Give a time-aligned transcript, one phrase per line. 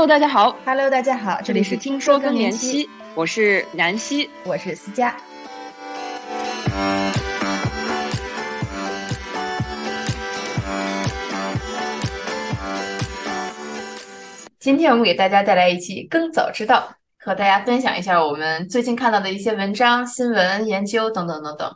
[0.00, 0.56] Hello，大家好。
[0.64, 5.14] Hello，大家好，这里是听说更年期，我是南希，我是思佳。
[14.58, 16.88] 今天我们给大家带来一期《更早知道》，
[17.22, 21.70] 和大家分享一下我们最近看到的一些文章、新闻、研究等等等等。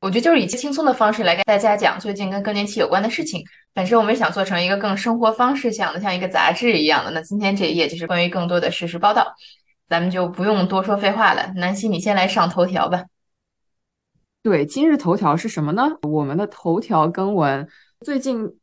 [0.00, 3.44] 我觉得就是以轻松的方式来跟大家讲最近跟更年期有关的事情。
[3.74, 7.10] 本身我们想做成一个更生活方式向的，像一个杂志一样的。
[7.10, 9.34] 那今天这一页就是关于更多的实时报道，
[9.86, 11.52] 咱们就不用多说废话了。
[11.56, 13.04] 南希，你先来上头条吧。
[14.42, 15.86] 对，今日头条是什么呢？
[16.00, 17.68] 我们的头条更文
[18.00, 18.44] 最近，《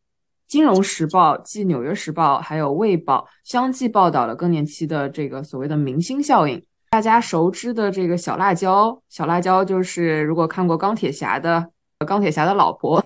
[0.48, 6.66] 金融时报》继《纽约时报》还有《卫报》相继报道了更年期的这个所谓的明星效应。
[6.90, 11.70] 大家熟知的这个小辣椒，小辣椒就是如果看过钢铁侠的
[12.06, 13.04] 钢铁侠的老婆，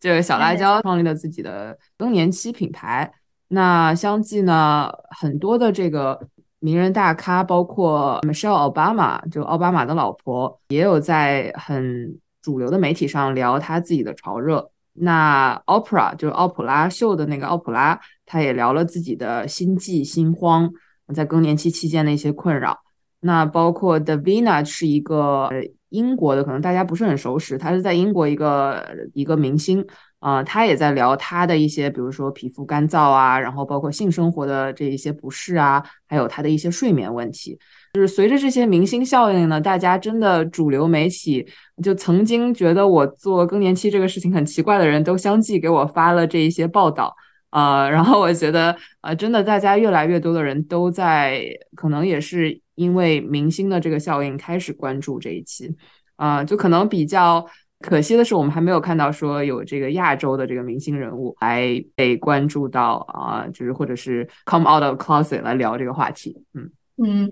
[0.00, 3.12] 这个小辣椒创立了自己的更年期品牌。
[3.48, 6.18] 那相继呢，很多的这个
[6.60, 14.70] 名人大咖，包括 Michelle 奥巴马，就奥巴马的老婆，也有在很主流的媒体上聊他自己的潮热。
[14.94, 20.72] 那 Oprah 就是奥普拉秀的那个奥普拉，他也聊了自己的心悸、心慌，
[21.14, 22.83] 在更年期期间的一些困扰。
[23.26, 25.48] 那包括 Davina 是一个
[25.88, 29.80] 英国的，可能大家不是很熟识，他是在英国一个一个明星
[30.18, 37.58] 啊、呃，他也在聊他的一些，比如说皮肤干燥啊，然后包括性生活的这一些不适啊，还有他的一些睡眠问题。
[37.94, 41.46] 就是随着这些明星效应呢，大家真的主流媒体
[41.82, 47.14] 就曾经觉得我做更年期这个事情很奇怪的人都相继给我发了这一些报道。
[47.48, 51.40] 啊、然后我觉得、呃，真的大家越来越多的人都在，
[51.76, 55.74] 可能也是因为明星的这个效应开始关注这一期，
[56.16, 57.44] 啊、就可能比较
[57.80, 66.70] 可惜的是，我们还没有看到说有这个亚洲的这个明星人物来被关注到啊、就是或者是 come out of closet 来聊这个话题，嗯
[67.02, 67.30] 嗯。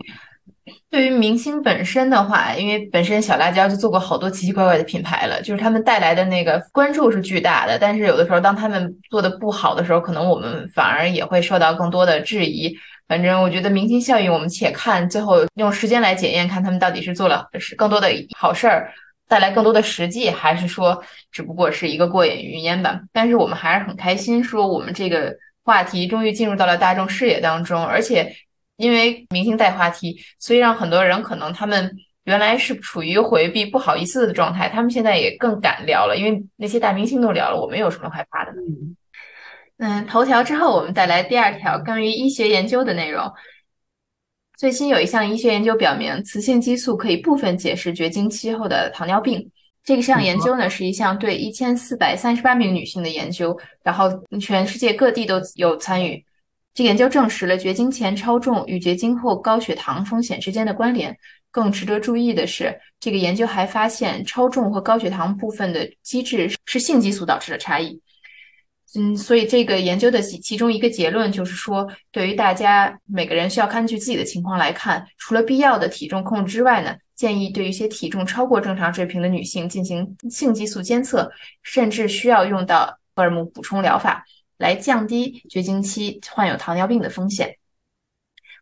[0.91, 12.77] 对于明星本身的话，因为本身小辣椒就做过好多奇奇怪怪的品牌了，就是他们带来的那个关注是巨大的，但是有的时候当他们做的不好的时候，可能我们反而也会受到更多的质疑。
[13.13, 18.91] 反正我觉得明星效应，我们且看最后用时间来检验，看他们到底是做了是更多的好事儿，
[19.29, 22.99] 带来更多的实际，还是说只不过是一个过眼云烟吧。
[23.13, 28.35] 但是我们还是很开心，说我们这个话题终于进入到了大众视野当中，而且。
[28.77, 31.95] 因为明星带话题，所以让很多人可能他们
[32.25, 36.17] 原来是处于回避、不好意思的状态，他们现在也更敢聊了。
[36.17, 38.51] 因为那些大明星都聊了，我们有什么害怕的？
[38.53, 38.97] 嗯
[39.79, 43.33] 嗯，头条之后，我们带来第二条关于医学研究的内容。
[44.57, 49.51] 最新有一项医学研究表明，雌性激素可以部分解释绝经期后的糖尿病。
[49.83, 54.09] 这个项研究呢，是一项对一千四百三十八名女性的研究，然后
[54.41, 56.25] 全世界各地都有参与。
[56.75, 61.17] 这研究证实了绝经前超重与绝经后高血糖风险之间的关联。
[61.51, 68.01] 更值得注意的是，这个研究还发现超重和高血糖部分的机制是性激素导致的差异。
[68.95, 81.31] 嗯，所以这个研究的其其中一个结论就是说，对于大家每个人需要根据自己的情况来看，除了必要的体重控制之外呢，建议对于一些体重超过正常水平的女性进行性激素监测，
[81.63, 84.25] 甚至需要用到荷尔蒙补充疗法。
[84.59, 87.57] 来降低绝经期患有糖尿病的风险。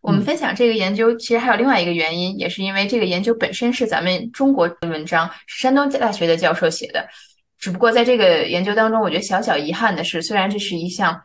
[0.00, 7.06] 我们分享这个研究，其实还有另外一个原因，也是因为这个研究本身是咱们中国的文章，是山东大学的教授写的。
[7.60, 11.22] 只不过在这个研究当中，我觉得小小遗憾的是，虽然这是一项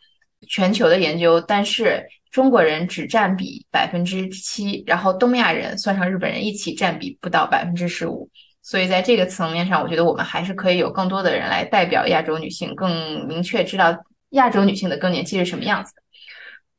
[0.47, 8.29] 全球的研究，但是中国人只占比百分之七，然后东亚人算上日本人一起占比不到百分之十五。
[8.61, 13.97] 所以在这个层面上，我觉得我们还是可以有更多的人来代表亚洲女性，更明确知道。
[14.31, 16.01] 亚洲女性的更年期是什么样子的？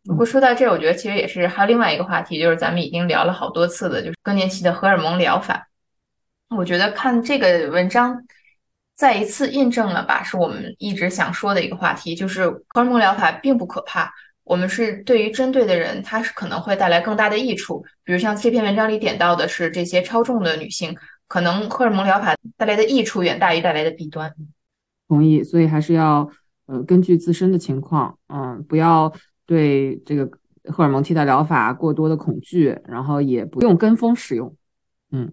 [0.04, 5.66] 不过说到这儿，我觉得其实也是还有另外一个话题，就是咱们已经聊了好多次的，就是更年期的荷尔蒙疗法。
[6.54, 8.20] 我觉得看这个文章
[8.96, 14.10] 再一次印证了吧，是我们一直想说的一个话题，就是荷尔蒙疗法并不可怕。
[14.42, 17.84] 我们是对于针对的人，它是可能会带来更大的益处。
[18.02, 20.96] 比如像这篇文章里点到的是这些超重的女性，
[21.28, 24.34] 可能荷尔蒙疗法带来的益处远大于带来的弊端。
[25.06, 26.28] 同意，所以还是要。
[26.68, 29.12] 呃，根据自身的情况，嗯，不要
[29.46, 30.28] 对这个
[30.64, 34.52] 荷尔蒙替代疗法过多的恐惧，然后也不用跟风使用，
[35.12, 35.32] 嗯。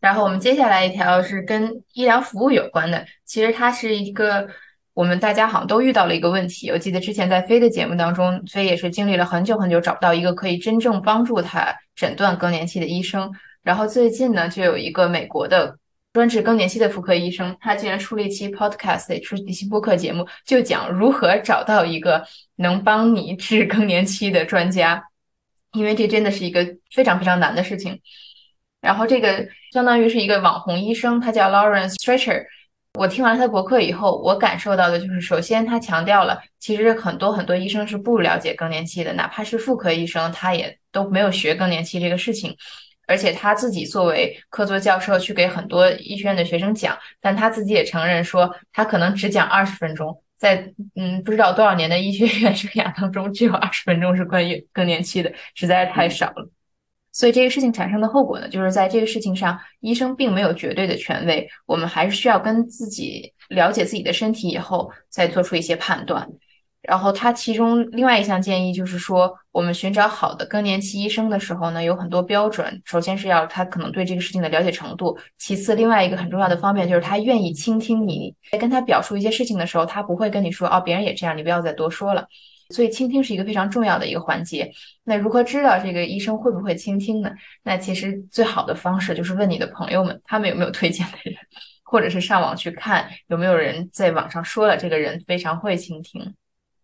[0.00, 4.48] 然后我们接下来一条是跟医疗服务有关的，其实它是一个
[4.94, 6.70] 我们大家好像都遇到了一个问题。
[6.70, 13.32] 我记得之前在飞的节目当中，飞也是经历了很久很久找不到一个可以真正帮助他诊断更年期的医生。
[13.62, 15.78] 然后最近呢，就有一个美国的。
[16.14, 22.24] 专治更年期的妇科医生，他竟然出了一期 podcast，出一期播客节目，就讲如何找到一个
[22.56, 25.04] 能帮你治更年期的专家，
[25.74, 28.00] 因为这真的是一个非常非常难的事情。
[28.80, 32.44] 然后这个相当于是一个网红医生，他叫 Lawrence Stretcher。
[32.94, 42.56] 我听完他的博客以后，我感受到的就是，首先他强调了，其实很多很多医生是不了解更年期的，哪怕是妇科医生，他也都没有学更年期这个事情。
[43.06, 56.50] 而且他自己作为客座教授去给很多医学院的学生讲，但他自己也承认说，他可能只讲二十分钟，在嗯不知道多少年的医学院生涯当中，只有二十分钟是关于更年期的，实在是太少了。
[57.18, 66.28] 所以这个事情产生的后果呢，就是在这个事情上，医生并没有绝对的权威，我们还是需要跟自己了解自己的身体以后，再做出一些判断。
[66.80, 72.80] 然后他其中另外一项建议就是说，我们寻找好的更年期医生的时候呢，有很多标准。
[72.84, 82.28] 首先是要他可能对这个事情的了解程度，其次另外一个很重要的方面就是他愿意倾听你，在跟他表述一些事情的时候，他不会跟你说哦，别人也这样，你不要再多说了。
[82.70, 84.70] 所以，倾听是一个非常重要的一个环节。
[85.04, 87.30] 那如何知道这个医生会不会倾听呢？
[87.62, 91.34] 那其实最好的方式就是问你的朋友们，他们有没有推荐的人，
[91.82, 96.34] 或者是上网去看有没有人在网上说了这个人非常会倾听。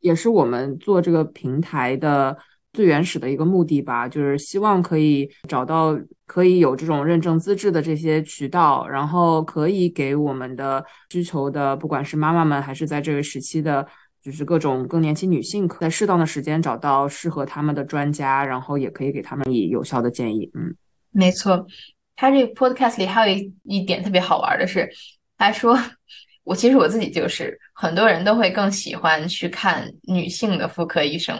[0.00, 2.34] 也是我们做这个平台的
[2.72, 5.94] 最原始的一个目的吧，就是希望可以找到
[6.26, 13.86] 可以有这种认证资质的这些渠道，然后可以给我们的需求的，不管是妈妈们还是在这个时期的。
[14.24, 20.50] 就是各种更年期女性，在适当的时间找到适合他们的专家，然后也可以给他们以有效的建议。
[20.54, 20.74] 嗯，
[21.10, 21.66] 没错。
[22.16, 24.88] 他这个 podcast 里还有一一点特别好玩的是，
[25.36, 25.78] 他说
[26.42, 31.36] 我其实我自己就是很多人都会更喜欢去看女性的妇科医生，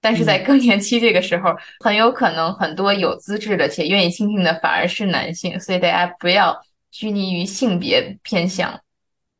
[0.00, 1.54] 但是在更年期这个时候，
[1.84, 6.58] 很有可能很多有资质的且愿意倾听的反而是男性，所以大家不要
[6.90, 8.80] 拘泥于性别偏向。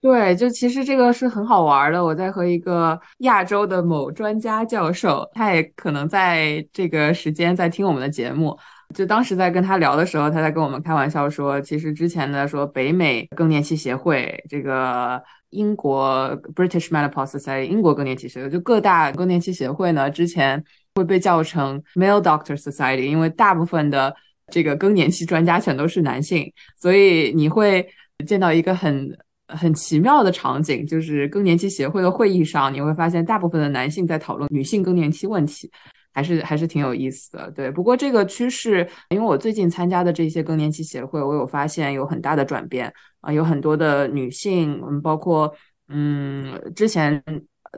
[0.00, 2.02] 对，就其实这个是很好玩的。
[2.02, 8.56] 我在和一个亚洲的某专家教授，他也可能在这个时间在听我们的节目。
[8.94, 20.62] 就当时在跟他聊的时候，他在跟我们开玩笑说，其实之前的说北美更年期协会、这个英国 British Menopause Society、英国更年期协会，就各大更年期协会呢，之前
[20.94, 24.14] 会被叫成 Male Doctor Society，因为大部分的
[24.48, 27.84] 这个更年期专家全都是男性，所以你会
[28.24, 29.18] 见到一个很。
[29.48, 35.70] 很奇妙的场景，就是更年期协会的会议上，你会发现大部分的男性在讨论女性更年期问题，
[36.12, 37.50] 还是还是挺有意思的。
[37.52, 42.92] 对，不过这个趋势，因为我最近参加的这些更年期协会，我有发现有很大的转变
[43.22, 45.50] 啊，有很多的女性，嗯，包括
[45.88, 47.22] 嗯，之前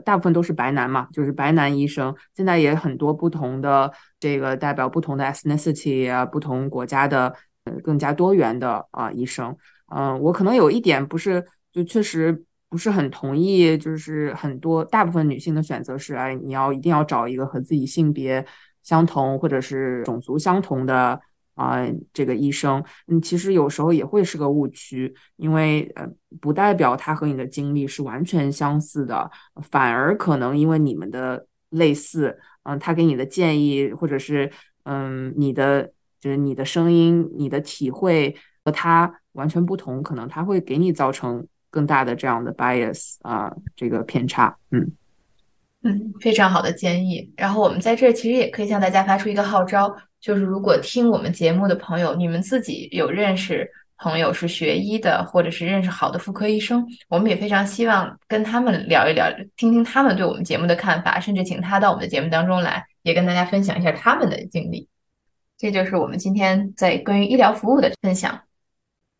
[0.03, 3.89] 大部分都是白男嘛，就是白男医生，现在也很多不同的
[4.19, 7.33] 这个代表不同的 ethnicity 啊，不同国家的
[7.81, 9.55] 更加多元的啊医生，
[9.95, 11.41] 嗯，我可能有一点不是。
[11.71, 18.45] 就确实不是很同意，就是很多大部分女性的选择是，哎，你要一定要找一个和自己性别
[18.81, 21.19] 相同或者是种族相同的
[21.55, 22.81] 啊这个医生。
[23.07, 26.07] 嗯，其实有时候也会是个误区，因为呃，
[26.39, 29.29] 不代表他和你的经历是完全相似的，
[29.69, 34.49] 反而可能因为你们的类似，嗯，他给你的建议或者是
[34.83, 35.91] 嗯你的
[36.21, 38.33] 就是你的声音、你的体会
[38.63, 41.45] 和他完全不同，可能他会给你造成。
[41.71, 44.91] 更大的这样的 bias 啊，这个偏差，嗯
[45.83, 47.27] 嗯，非常好的建议。
[47.35, 59.25] 然后我们在这其实也可以向大家发出一个号召，就是如果听我们节目的朋友，你们自己有认识朋友是学医的，或者是认识好的妇科医生，我们也非常希望跟他们聊一聊，
[59.55, 64.87] 听听他们对我们节目的看法，甚至请他到我们的节目当中来，也跟大家分享一下他们的经历。
[65.57, 68.39] 这就是我们今天在关于医疗服务的分享。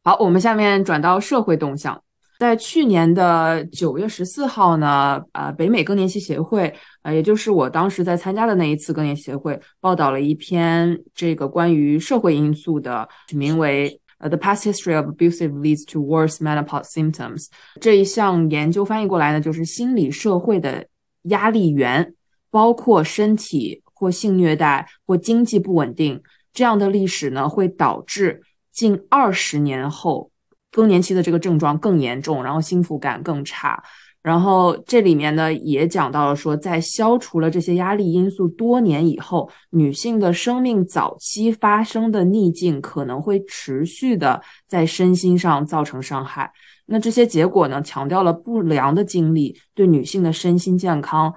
[0.03, 2.03] 好，我们下面转到社会动向。
[2.41, 17.43] 在去年的九月十四号呢，呃，北美更年期协会，呃，也就是我当时在参加的那一次更年期协会，报道了一篇这个关于社会因素的，名为《呃 The Past History of Abusive Leads to Worse Menopause Symptoms》
[17.79, 20.87] 这一项研究翻译过来呢，就是心理社会的
[21.25, 22.15] 压力源，
[22.49, 26.19] 包括身体或性虐待或经济不稳定
[26.51, 30.30] 这样的历史呢，会导致近二十年后。
[30.71, 33.83] 更年期的这个症状更严重，然后幸福感更差。
[34.23, 46.51] 然后这里面呢也讲到了说，在消除了这些压力因素多年以后，女性的生命早期发生的逆境可能会持续的在身心上造成伤害。
[46.85, 51.33] 那这些结果呢，强调了不良的经历对女性的身心健康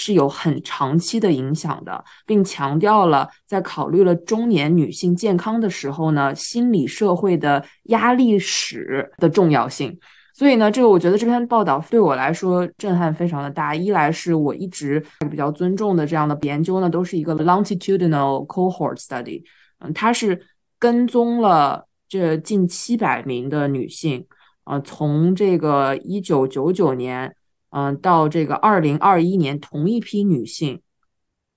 [0.00, 9.98] 是有很长期的影响的，并强调了在考虑了中年女性健康的时候呢，心理社会的压力史的重要性。
[10.34, 13.74] 所以呢，这个我觉得这篇报道对我来说震撼非常的大。
[13.74, 19.42] 一来是我一直比较尊重的这样的研究呢，都是一个 longitudinal cohort study，
[19.80, 20.40] 嗯，它是
[20.78, 24.24] 跟踪了这近七百名的女性，
[24.62, 27.34] 呃，从这个一九九九年，
[27.70, 30.80] 嗯，到这个二零二一年同一批女性，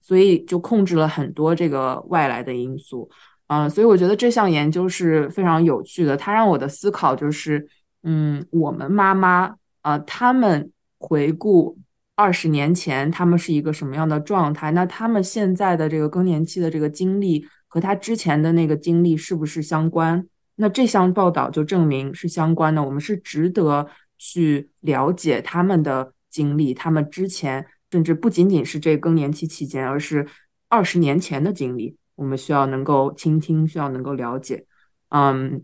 [0.01, 3.09] 所以就控制了很多这个外来的因素，
[3.47, 7.67] 嗯，所以我觉得这项研究是非常有趣的，它让我的思考就是。
[8.03, 11.77] 嗯，我们妈妈啊，他们回顾
[12.15, 14.71] 二十年前，他们是一个什么样的状态？
[14.71, 20.27] 那他们现在的这个更年期的这个经历和他之前的那个经历是不是相关？
[20.55, 22.83] 那这项报道就证明是相关的。
[22.83, 23.85] 我们是值得
[24.23, 30.27] 去了解他们的经历，他们之前甚至不仅仅是这更年期期间，而是
[30.69, 34.67] 二十年前的经历，我们需要能够倾听，需要能够了解。
[35.09, 35.63] 嗯。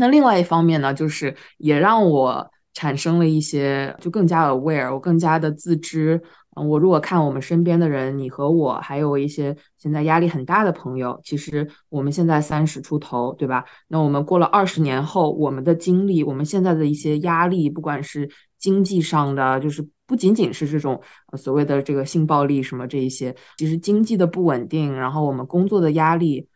[0.00, 6.22] 那另外一方面呢，就是也让我产生了一些，就更加 aware，我更加的自知。
[6.66, 13.64] 我如果看我们身边的人，你和我，还有一些现在压力很大的朋友，其实我们现在三十出头，对吧？
[13.88, 21.00] 那我们过了二十年后，我们的经历，我们现在的一些压力，不管是经济上的，就是不仅仅是这种
[21.36, 26.48] 所谓的这个性暴力什么这一些，其实经济的不稳定，然后我们工作的压力，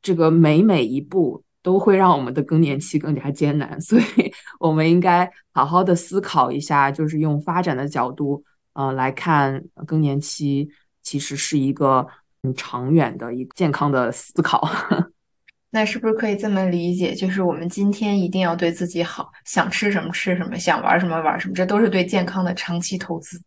[0.00, 1.42] 这个每每一步。
[1.64, 4.02] 都会让我们的更年期更加艰难，所以
[4.58, 8.42] 我们应该好好的思考一下，就是用发展的角度，
[8.74, 10.68] 呃，来看更年期
[11.02, 12.06] 其实是一个
[12.42, 14.68] 很长远的一个健康的思考。
[15.70, 17.14] 那是不是可以这么理解？
[17.14, 23.40] 就是我们今天一定要对自己好，想吃什么吃什么，想玩什么玩什么，这都是对健康的长期投资。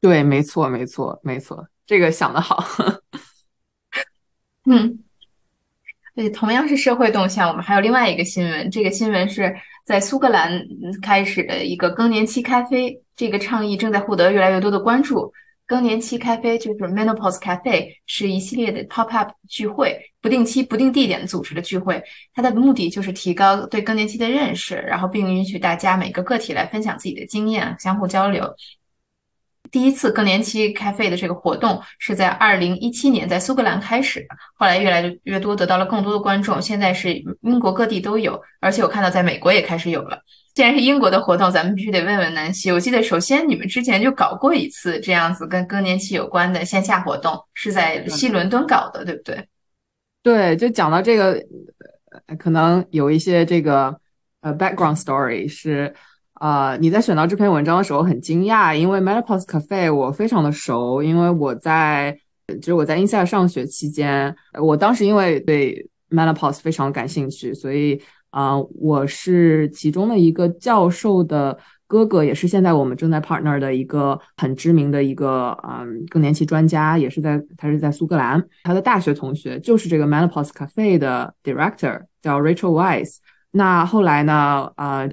[0.00, 2.64] 对，没错，没错，没错，这个想的好。
[4.64, 4.98] 嗯。
[6.14, 8.68] 对，同样是社会动向，我们还有另外一个新闻。
[8.72, 9.54] 这个新闻是
[9.86, 10.60] 在苏格兰
[11.00, 15.32] 开始的一个更年期咖啡，这个倡议正在获得越来越多的关注。
[15.66, 22.02] 更年期咖啡就是 Menopause Cafe，是一系列的 pop up 聚会，不定期、不定地点组织的聚会。
[22.32, 28.54] 它的目的就是提高对更年期的认识，然后并允许大家每个个体来分享自己的经验，相互交流。
[29.70, 40.22] 第一次更年期咖啡的这个活动是在二零一七年在苏格兰开始的，后来越来越多得到了更多的观众，现在是英国各地都有，而且我看到在美国也开始有了。
[40.58, 42.72] 既然是英国的活动，咱们必须得问问南希。
[42.72, 49.46] 我记得首先你们之前就搞过一次这样子跟更年期有关的线下活动，是在西伦敦搞的，对不对？
[50.20, 51.40] 对，就讲到这个，
[52.40, 53.96] 可能有一些这个
[54.40, 55.94] 呃 background story 是。
[56.32, 62.16] 啊，你在选到这篇文章的时候很惊讶，因为 Menopause Cafe 我非常的熟，因为我在
[62.60, 68.00] 就是我在 Insa 上学期间，我当时因为对 Menopause 非常感兴趣，所以
[68.30, 83.16] 啊，我是其中的一个教授的哥哥，也是现在我们正在 partner 的一个很知名的一个嗯更年期专家，也是在他是在苏格兰，他的大学同学就是这个 Menopause Cafe 的 director 叫 Rachel Wise，
[83.50, 85.08] 那后来呢，啊。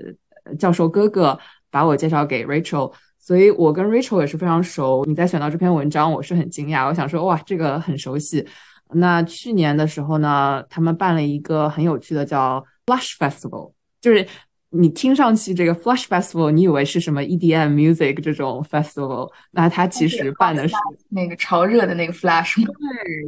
[0.60, 1.40] 教授哥哥
[1.72, 5.04] 把我介绍给 Rachel，所以我跟 Rachel 也是非常熟。
[5.08, 6.88] 你在选到这篇文章，我是很惊讶。
[6.88, 8.46] 我想说，哇，这个很熟悉。
[8.94, 14.28] 那去年的时候呢，他们办了一个很有趣的叫 Flush Festival，就是。
[14.72, 19.32] 你听上去这个 Flash Festival，你以为是什么 EDM music 这种 festival？
[19.52, 20.76] 那它其实办的是
[21.08, 22.62] 那个潮热的那个 Flash。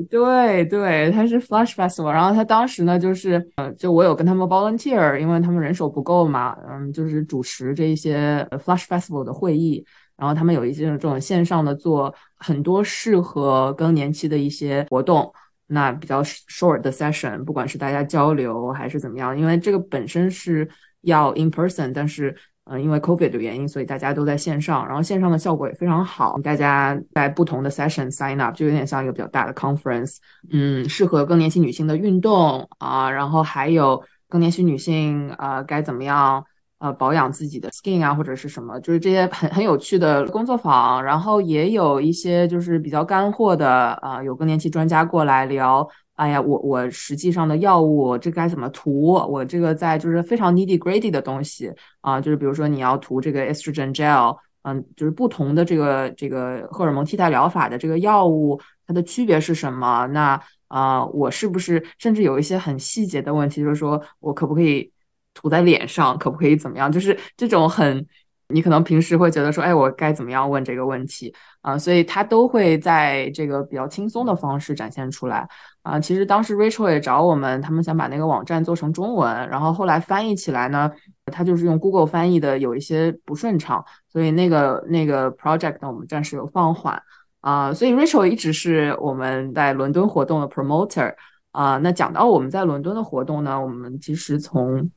[0.09, 2.11] 对对对，它是 Flash Festival。
[2.11, 9.85] 然后他当时呢，就是呃，就我有跟他们 volunteer，因为他们人手不够嘛，嗯，就是主持这一些 Flash Festival 的会议。
[10.17, 15.31] 然后他们有一些这种线上的做很多适合更年期的一些活动，
[15.67, 20.69] 那比较 short 的 session，不管是大家交流还是怎么样，因为这个本身是。
[21.01, 26.37] 要 in person，但是嗯，因为 COVID 的原因，所以大家都在线上，然后线上的效果也非常好。
[26.43, 30.17] 大家在不同的 session sign up，就有点像一个比较大的 conference。
[30.51, 36.43] 嗯，适合更年期女性的运动啊，然后还有更年期女性呃该怎么样
[36.79, 41.03] 呃保养自己的 skin 啊，或者是什么，就是这些很很有趣的工作坊。
[41.03, 43.69] 然后也有一些就是比较干货的
[44.01, 45.87] 啊，有更年期专家过来聊。
[46.15, 49.13] 哎呀，我我实际上的药物这该怎么涂？
[49.13, 60.07] 我这个在就是非常 nitty gritty 的东西啊，就是比如说你要涂这个 estrogen gel，嗯，就是不同的这个这个荷尔蒙替代疗法的这个药物，它的区别是什么？
[60.07, 64.91] 那啊，我是不是甚至有一些很细节的问题，就是说我可不可以
[65.37, 66.17] 涂在脸上？
[66.17, 66.91] 可不可以怎么样？
[66.91, 68.03] 就是这种很
[68.49, 71.77] 你可能平时会觉得说，哎，我该怎么样问这个问题啊？
[71.77, 75.45] 所以他都会在这个比较轻松的方式展现出来
[75.83, 75.99] 啊。
[75.99, 80.89] 其实当时 Rachel 也找我们，他们想把那个网站做成中文，然后后来翻译起来呢，
[81.25, 86.97] 他就是用 Google 翻译的有一些不顺畅，所以那个那个 project 呢，我们暂时有放缓
[87.41, 87.73] 啊。
[87.73, 91.13] 所以 Rachel 一直是我们在伦敦活动的 promoter
[91.51, 91.77] 啊。
[91.79, 94.89] 那讲到我们在伦敦的活动呢，我们其实从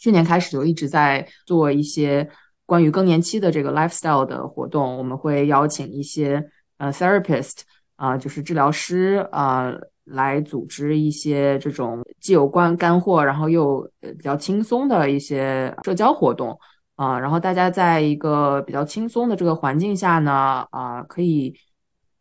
[0.00, 2.28] 去年开始就一直在做一些。
[2.66, 6.40] 关于更年期的这个 lifestyle 的活动，我们会邀请一些
[6.78, 7.62] 呃 therapist
[7.96, 16.56] 啊，就是治疗师啊，来组织一些这种既有关干货，然后又比较轻松的一些社交活动
[16.94, 17.18] 啊。
[17.18, 21.52] 然后大家在一个比较轻松的这个环境下呢，啊，可以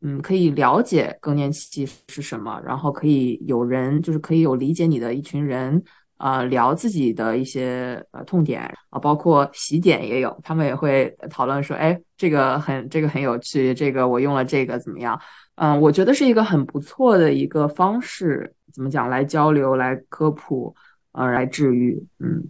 [0.01, 5.83] 嗯，可以了解更年期是什么，然后可以有人就是可以有理解你的一群人。
[6.19, 15.17] 啊，聊自己的一些呃痛点啊，包括洗点也有，他们也会讨论说，哎，这个很这个很有趣，这个我用了这个怎么样？
[15.55, 20.75] 嗯，我觉得是一个很不错的一个方式，怎么讲来交流、来科普，
[21.13, 22.05] 呃，来治愈。
[22.19, 22.43] 嗯，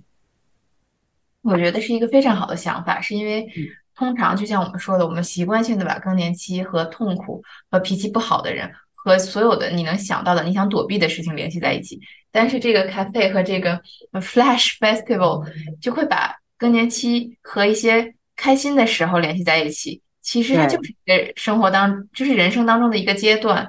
[1.44, 3.48] 我觉得是一个非常好的想法，是因为
[3.96, 8.68] 通常就像我们说的，我们习惯性的把更年期和痛苦和脾气不好的人。
[9.10, 12.00] 和所有的你能想到的、你想躲避的事情联系在一起，
[12.32, 13.82] 但是这个 cafe 和这个
[14.14, 15.44] flash festival
[15.82, 20.00] 就会把更年期和一些开心的时候联系在一起。
[20.22, 23.68] 其实它就是一个生活当，就是人生当中的一个阶段，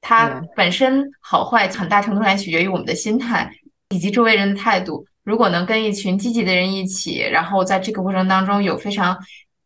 [0.00, 3.48] 它本身好坏很大程度上取决于我们的心态
[3.90, 5.06] 以及周围人的态度。
[5.22, 9.16] 如果能跟一群积极的人一起，然后在这个过程当中有非常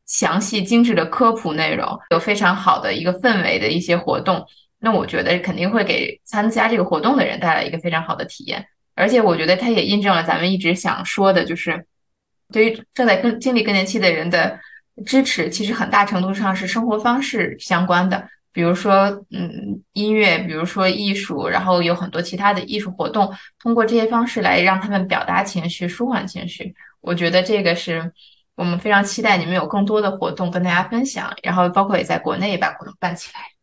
[0.04, 4.44] 详细精致的科普内容，有非常好的一个氛围的一些活动。
[4.84, 8.62] 那我觉得肯定会给参加这个活动的人带来一个非常好的体验，
[8.94, 11.86] 而且我觉得它也印证了咱们一直想说的，就是
[12.52, 14.60] 对于正在更经历更年期的人的
[15.06, 26.74] 支持，其实很大程度上是生活方式相关的，比如说嗯音乐，比如说艺术，然后有很多其他的艺术活动，通过这些方式来让他们表达情绪、舒缓情绪。
[27.00, 28.12] 我觉得这个是
[28.54, 33.53] 我们非常期待你们有更多的活动跟大家分享，然后包括也在国内把活动办起来。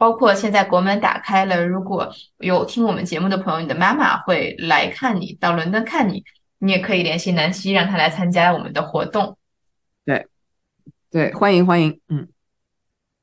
[0.00, 6.24] 包括现在国门打开了，如果有听我们节目的朋友，你的妈妈会来看你，到伦敦看你，
[6.58, 9.36] 你也可以联系南希，让她来参加我们的活动。
[10.06, 10.26] 对，
[11.10, 12.26] 对，欢迎欢迎，嗯。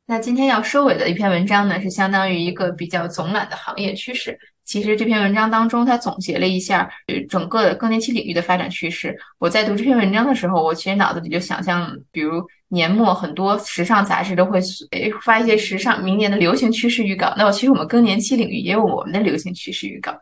[0.06, 4.40] 那今天要收尾的一篇文章呢，是相当于一个比较总览的行业趋势。
[4.68, 6.88] 其实这篇文章当中，它总结了一下
[7.30, 9.18] 整个更年期领域的发展趋势。
[9.40, 14.60] 我在读这篇文章的时候，我其实脑子里就想象，比如年末很多时尚杂志都会
[15.24, 17.34] 发一些时尚明年的流行趋势预告。
[17.38, 20.14] 那我其实我们更年期领域也有我们的流行趋势预告。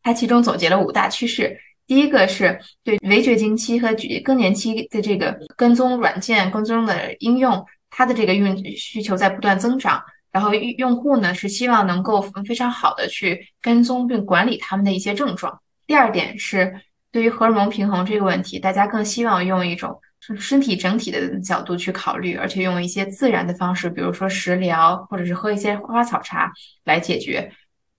[0.00, 3.88] 它其中总结了五大趋势，第一个是对围绝经期和
[4.22, 10.00] 更年期的这个跟踪软件跟踪的应用，它的这个用需求在不断增长。
[10.34, 15.60] 然后用户呢是希望能够非常好的去跟踪并管理他们的一些症状。
[15.86, 16.74] 第二点是
[17.12, 19.96] 对于荷尔蒙平衡这个问题，大家更希望用一种
[20.36, 27.52] 身体整体的角度去考虑，而且用一些自然的方式，比如说食疗或者是喝一些花草茶来解决。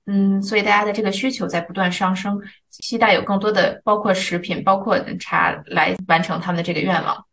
[0.05, 2.37] 嗯，所以大家的这个需求在不断上升，
[2.69, 7.25] 期待有更多的包括食品、包括茶来完成他们的这个愿望。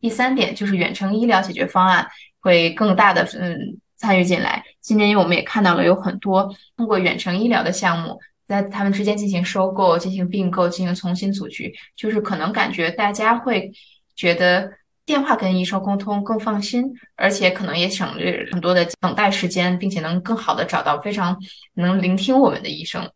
[0.00, 2.06] 第三点就是远程医疗解决方案
[2.40, 3.80] 会更大的嗯。
[3.96, 13.72] 参与进来，今年因为我们也看到了有很多通过远程医疗的项目，在他们之间进行收购、进行并购、进行重新组局，就是可能感觉大家会
[14.14, 14.70] 觉得
[15.04, 21.36] 电话跟医生沟通更放心，而且可能也省略很多的等待时间，并且能更好的找到非常
[21.74, 23.10] 能聆听我们的医生。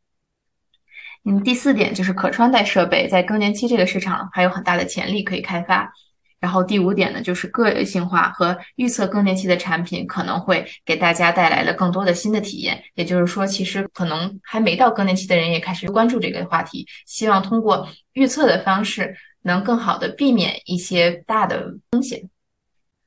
[1.24, 5.92] 嗯，第四点就是可穿戴设备在更年期这个市场还有很大的潜力可以开发。
[6.40, 12.82] 然后第五点呢，就是个性化和预测更年期的产品可能会给大家带来了更多的新的体验。
[12.94, 22.29] 也就是说，其实可能还没到更年期的人也开始关注这个话题，希望通过预测的方式，能更好的避免一些大的风险。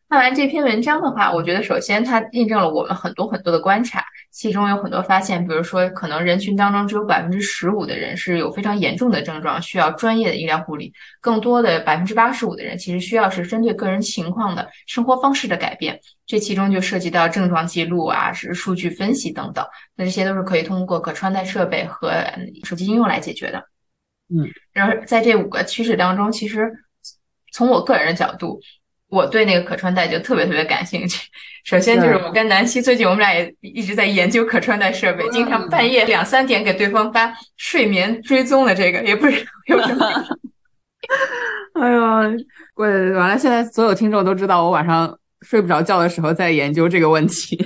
[0.10, 22.14] 看完这篇文章的话，我觉得首先它印证了我们很多很多的观察，其中有很多发现，比如说可能人群当中只有百分之十五的人是有非常严重的症状，需要专业的医疗护理，更多的百分之八十五的人其实需要是针对个人情况的生活方式的改变，这其中就涉及到症状记录啊，是数据分析等等，那这些都是可以通过可穿戴设备和
[22.66, 23.58] 手机应用来解决的。
[24.30, 26.72] 嗯，然后在这五个趋势当中，其实
[27.52, 28.60] 从我个人的角度。
[29.14, 31.30] 我对那个可穿戴就特别特别感兴趣。
[31.64, 40.08] 首先就是我跟南希最近我们俩也一直在研究可穿戴设备，经常半夜两三点给对方发睡眠追踪的这个，也不知道有什么。
[41.80, 42.00] 哎呀，
[42.76, 47.64] 我，完了，现在所有听众都知道我晚上睡不着觉的时候在研究这个问题，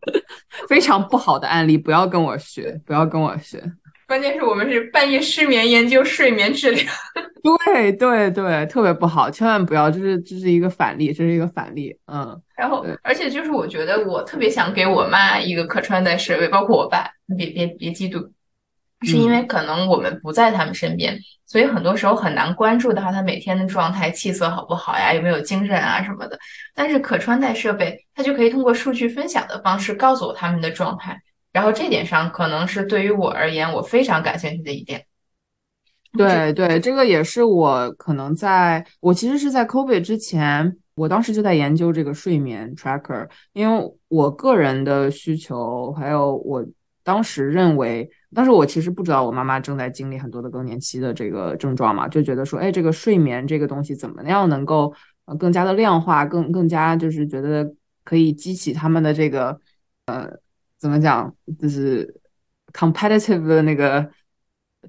[0.68, 3.62] 非常不好的案例，不要跟我学，不要跟我学。
[4.08, 6.86] 关键是我们是半夜失眠研究睡眠质量，
[7.44, 12.40] 对对对，特别不好，千万不要，这是这是一个反例，这是一个反例，嗯。
[12.56, 18.30] 然后，而且就是我觉得我特别想给我妈一个可穿戴设备，包括我爸，别别别嫉妒，
[19.02, 26.38] 是因为可能我们不在他们身边，所以很多时候很难关注到他每天的状态、气色好不好呀，有没有精神啊什么的。
[26.74, 31.20] 但是可穿戴设备，它就可以通过数据分享的方式告诉我他们的状态。
[31.58, 35.04] 然后这点上可能是对于我而言，我非常感兴趣的一点。
[36.16, 46.64] 对对，这个也是我可能在我其实是在 COVID 之前，我当时就在研究这个睡眠 tracker，因为我个人的需求，还有我
[47.02, 54.94] 当时认为，当时我其实不知道我妈妈正在经历很多的更年期的这个症状嘛，就觉得说，哎，这个睡眠这个东西怎么样能够
[55.40, 59.58] 更加的量化，更更加就是觉得可以激起他们的这个
[60.06, 60.38] 呃。
[60.78, 61.32] 怎么讲？
[61.60, 62.14] 就是
[62.72, 64.08] competitive 的那个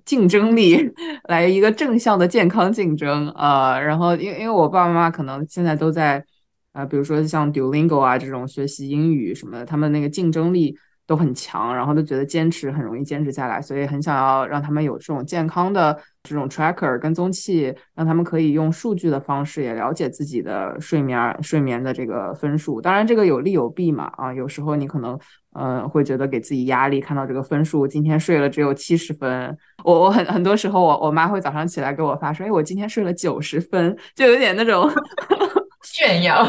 [0.05, 0.77] 竞争力，
[1.29, 3.79] 来一个正向的健康竞争啊。
[3.79, 6.23] 然后，因为因为我爸爸妈妈可能现在都在
[6.73, 10.77] 啊，比如说像 Duolingo 啊这种学习英语什么的，他们那个竞争力。
[11.09, 22.79] 都很强，然后都觉得坚持很容易坚持下来，所以很想要让他们有这种健康的这种 tracker 跟踪器，让他们可以用数据的方式也了解自己的睡眠睡眠的这个分数。
[22.79, 25.19] 当然，这个有利有弊嘛啊，有时候你可能
[25.53, 34.89] 嗯会觉得给自己压力，看到这个分数今天睡了只有七十分，我我很很多时候我我妈会早上起来给我发说，哎，我今天睡了九十分，就有点那种
[35.83, 36.45] 炫耀，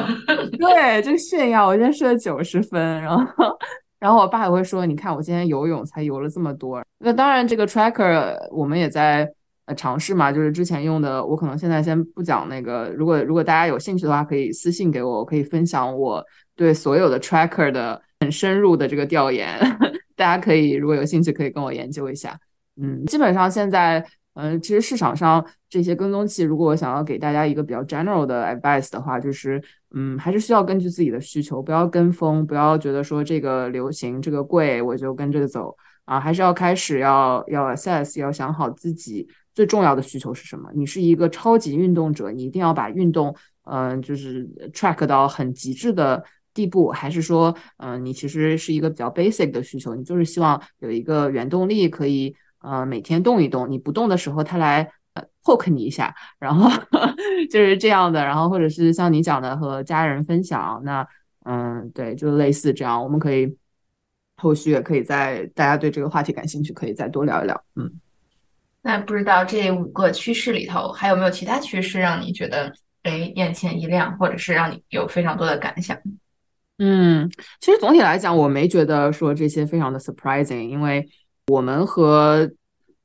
[0.59, 3.59] 对，就炫耀，我今天睡了九十分，然后。
[4.01, 9.31] 然后我爸也会说：“你看我今天游泳才游了这么多。”那当然，这个 tracker 我们也在
[9.67, 11.23] 呃尝试嘛，就是之前用的。
[11.23, 12.91] 我可能现在先不讲那个。
[12.97, 16.25] 如果如果大家有兴趣的话，可以私信给我，我可以分享我
[16.57, 19.59] 对所有的 tracker 的很深入的这个调研。
[20.15, 22.39] 大家可以如果有兴趣，可以跟我研究一下。
[22.81, 24.07] 嗯，基本上现在。
[24.35, 29.61] 嗯，其实市场上这些跟踪器，如果我想要给大家一个比较 general 的 advice 的话，就是，
[29.93, 40.71] 嗯，还是需要根据自己的需求，不要跟风，不要觉得说这个流行，这个贵，我就跟这个走啊，还是要开始要要 assess，要想好自己最重要的需求是什么。
[40.75, 46.23] 你是一个超级运动者，你一定要把运动，嗯，就是 track 到很极致的
[46.55, 52.35] 地步，还是说，嗯，你其实是一个比较 basic 的需求，你就是希望有一个原动力可以。
[52.63, 56.69] 呃，每天动一动，你不动的时候，他来呃 poke 你一下，然后
[57.51, 61.09] 就是这样的，然后或者是像你讲的和家人分享，那
[61.47, 63.57] 嗯，对，就类似这样，我们可以
[64.37, 67.65] 后续也可以在大家对这个话题感兴趣，可以再多聊一聊。
[67.77, 67.91] 嗯，
[68.83, 72.71] 那不知道这五个趋势里头还有没有其他趋势让你觉得
[73.05, 75.97] 哎眼前一亮，或者是让你有非常多的感想？
[76.81, 81.09] 嗯，其实总体来讲，我没觉得说这些非常的 surprising，因为。
[81.47, 82.49] 我们和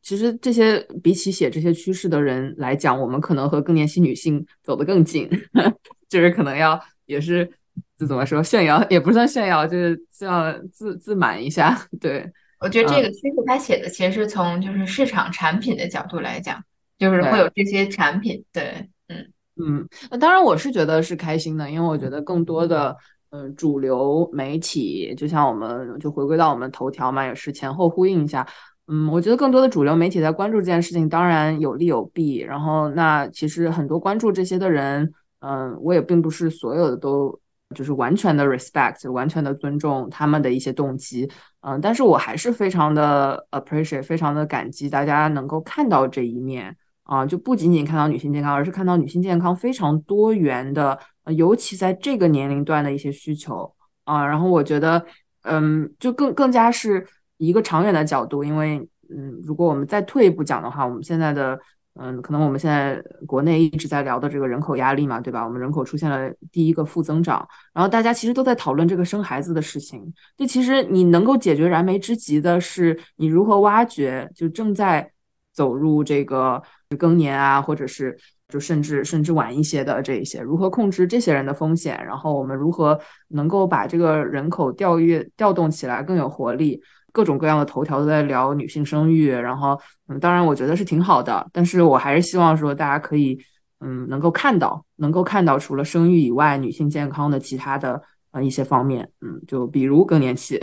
[0.03, 5.27] 其实这些比起写这些趋势的人来讲，我们可能和更年期女性走得更近，
[6.07, 7.49] 就是可能要也是
[7.97, 11.87] 这怎么说炫耀也不算炫耀，就是要自自满一下。
[11.99, 16.63] 对我觉得这个趋势他写的其实是从就是市场产品的角度来讲，
[16.99, 18.43] 就是会有这些产品。
[18.53, 22.95] 对，嗯嗯，那当然我是觉得是开心的，因为我觉得更多的。
[23.35, 28.47] 嗯，主流媒体就像我们就回归到我们头条嘛，也是前后呼应一下。
[28.87, 32.37] 嗯，我觉得更多的主流媒体在关注这件事情，当然有利有弊。
[32.37, 37.37] 然后，那其实很多关注这些的人，嗯，我也并不是所有的都
[37.75, 41.29] 就是完全的 respect，完全的尊重他们的一些动机。
[41.61, 50.97] 嗯，但是我还是非常的 appreciate，非常的感激大家能够看到这一面啊，就不仅仅看到女性健康，而是看到女性健康非常多元的。
[51.33, 55.03] 尤其在这个年龄段的一些需求啊，然后我觉得，
[55.41, 57.05] 嗯，就更更加是
[57.37, 58.77] 一个长远的角度，因为，
[59.09, 61.59] 嗯，如果我们再退一步讲的话，我们现在的，
[61.95, 65.43] 嗯，可能我们现在国内一直在聊的这个人口压力嘛，对吧？
[65.43, 70.13] 我们人口出现了第一个负增长，然后大家其实都在讨论这个生孩子的事情。
[70.37, 75.11] 就其实你能够解决燃眉之急的是，你如何挖掘就正在
[75.51, 76.61] 走入这个
[76.99, 78.15] 更年啊，或者是。
[78.55, 82.01] 就甚至甚至晚一些的这一些，如何控制这些人的风险？
[82.05, 86.81] 然后我们如何能够把这个人口调跃调动起来更有活力？
[87.11, 93.37] 各种各样的头条都在聊女性生育，然后嗯，当然我觉得是挺好的，但是我还是希望说大家可以
[93.81, 100.57] 嗯能够看到，能够看到除了生育以外，女性健康的其他的呃一些方面，嗯，就比如更年期，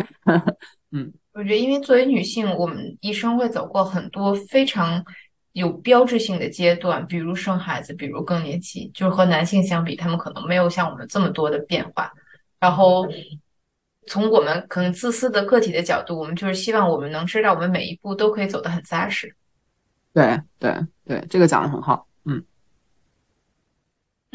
[0.93, 5.05] 嗯，我觉得因为作为女性，我们一生会走过很多非常。
[5.53, 12.11] 有标志性的阶段，比如生孩子，比如更年期，就是和男性相比，他们可能没有像我们这么多的变化。
[12.59, 13.07] 然后
[14.07, 19.35] 从我们可能自私的个体的角度，我们就是希望我们能知道，我们每一步都可以走得很扎实。
[20.15, 22.43] 对对对，这个讲的很好，嗯，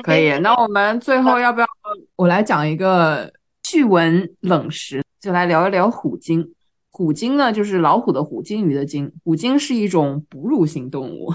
[0.03, 0.37] 可以。
[0.39, 1.67] 那我们最后要不要
[2.15, 6.53] 我来讲一个趣闻冷食，就来聊一聊虎鲸。
[6.97, 9.11] 虎鲸呢，就是老虎的虎，鲸鱼的鲸。
[9.23, 11.31] 虎鲸是一种哺乳性动物。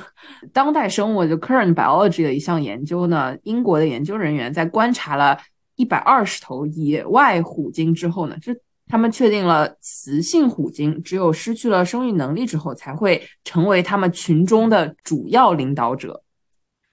[0.53, 5.39] 当代生物就 current biology 的一项研究呢，英国的研究人员在观察了
[5.77, 8.53] 一百二十头野外虎鲸之后呢，就
[8.89, 16.25] 他们确定了雌性虎鲸只有失去了生育能力之后，才会成为他们群中的主要领导者。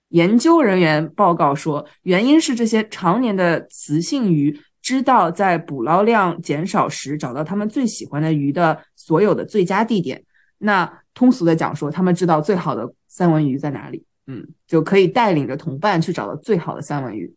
[0.09, 4.59] 研究人员报告说，原因是这些常年的雌性鱼。
[4.89, 10.23] 知道在捕捞量减少时找到他们最喜欢的鱼的所有的最佳地点。
[10.57, 17.31] 那通俗的讲说，他们知道最好的三文鱼在哪里，嗯，就可以带领着同伴去找到最好的三文鱼。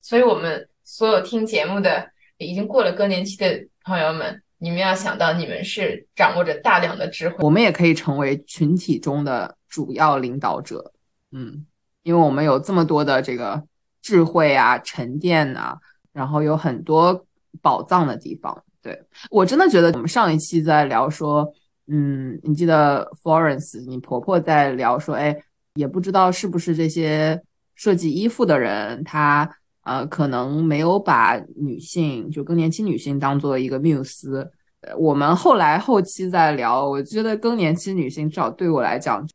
[0.00, 10.92] 所以，我们所有听节目的已经过了更年期的朋友们，你们要想到，你们是掌握着大量的智慧，我们也可以成为群体中的主要领导者，
[11.32, 11.66] 嗯，
[12.04, 13.64] 因为我们有这么多的这个
[14.00, 15.76] 智慧啊，沉淀啊。
[16.14, 17.26] 然后有很多
[17.60, 18.98] 宝藏的地方，对
[19.30, 21.52] 我真的觉得我们上一期在聊说，
[21.88, 25.36] 嗯，你记得 Florence，你婆婆在聊说，哎，
[25.74, 27.42] 也不知道是不是这些
[27.74, 29.50] 设计衣服的人，他
[29.82, 34.48] 呃可能没有把女性就更年期女性当做一个缪斯。
[34.96, 39.26] 我们后来后期在聊，我觉得更年期女性至少对我来讲，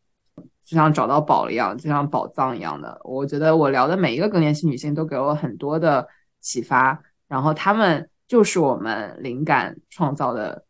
[0.65, 2.98] 就像找到宝一样，就像宝藏一样的。
[3.04, 6.08] 我觉得我聊的每一个更年期女性都给我很多的。
[6.41, 10.63] 启发，然后他们就是我们灵感创造的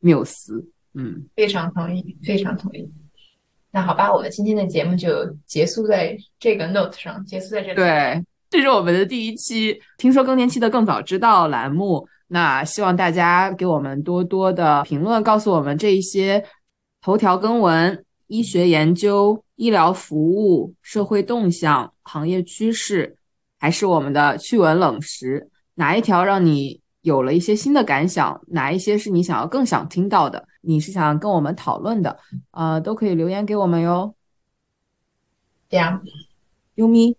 [0.00, 0.68] 缪斯。
[0.94, 2.90] 嗯，非常同意，非常同意。
[3.70, 7.74] 那好吧，我们今天的节目就结束在这个 note 上，结束在这里。
[7.74, 9.78] 对，这是我们的第一期。
[9.98, 16.42] 听说更年期的更早知道栏目，那希望大家给我们多多的评论，告诉我们这一些
[17.02, 23.15] 头条更文、医学研究、医疗服务、社会动向、行业趋势。
[23.58, 28.40] 还是我们的趣闻冷食，哪一条让你有了一些新的感想？
[28.48, 30.46] 哪一些是你想要更想听到的？
[30.60, 32.18] 你是想跟我们讨论的？
[32.50, 34.14] 呃，都可以留言给我们哟。
[35.68, 36.02] 这样，
[36.74, 37.16] 优咪。